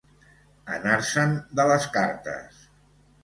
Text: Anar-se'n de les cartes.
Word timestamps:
Anar-se'n 0.77 1.35
de 1.59 1.67
les 1.73 1.87
cartes. 1.97 2.65